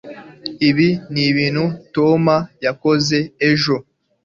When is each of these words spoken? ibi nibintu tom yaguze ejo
ibi 0.69 0.89
nibintu 1.13 1.63
tom 1.95 2.23
yaguze 2.65 3.17
ejo 3.49 3.75